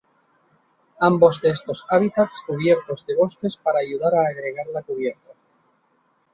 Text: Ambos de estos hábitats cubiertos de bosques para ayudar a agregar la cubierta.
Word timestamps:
Ambos 0.99 1.41
de 1.41 1.51
estos 1.51 1.85
hábitats 1.87 2.41
cubiertos 2.47 3.05
de 3.05 3.15
bosques 3.15 3.55
para 3.57 3.77
ayudar 3.81 4.15
a 4.15 4.25
agregar 4.29 4.65
la 4.73 4.81
cubierta. 4.81 5.31